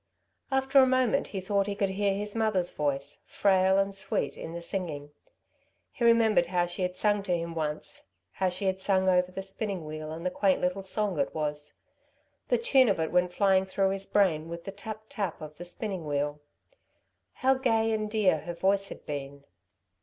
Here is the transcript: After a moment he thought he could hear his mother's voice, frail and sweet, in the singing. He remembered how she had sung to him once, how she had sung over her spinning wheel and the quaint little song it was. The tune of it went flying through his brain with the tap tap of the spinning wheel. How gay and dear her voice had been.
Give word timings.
After 0.49 0.79
a 0.79 0.87
moment 0.87 1.27
he 1.27 1.39
thought 1.39 1.67
he 1.67 1.75
could 1.75 1.91
hear 1.91 2.15
his 2.15 2.33
mother's 2.33 2.71
voice, 2.71 3.21
frail 3.27 3.77
and 3.77 3.93
sweet, 3.93 4.35
in 4.35 4.53
the 4.53 4.61
singing. 4.63 5.11
He 5.91 6.03
remembered 6.03 6.47
how 6.47 6.65
she 6.65 6.81
had 6.81 6.97
sung 6.97 7.21
to 7.21 7.37
him 7.37 7.53
once, 7.53 8.05
how 8.31 8.49
she 8.49 8.65
had 8.65 8.81
sung 8.81 9.07
over 9.07 9.31
her 9.31 9.41
spinning 9.43 9.85
wheel 9.85 10.11
and 10.11 10.25
the 10.25 10.31
quaint 10.31 10.59
little 10.59 10.81
song 10.81 11.19
it 11.19 11.35
was. 11.35 11.81
The 12.47 12.57
tune 12.57 12.89
of 12.89 12.99
it 12.99 13.11
went 13.11 13.31
flying 13.31 13.67
through 13.67 13.91
his 13.91 14.07
brain 14.07 14.49
with 14.49 14.63
the 14.63 14.71
tap 14.71 15.03
tap 15.07 15.39
of 15.39 15.57
the 15.57 15.65
spinning 15.65 16.07
wheel. 16.07 16.41
How 17.33 17.53
gay 17.53 17.93
and 17.93 18.09
dear 18.09 18.39
her 18.39 18.55
voice 18.55 18.87
had 18.87 19.05
been. 19.05 19.43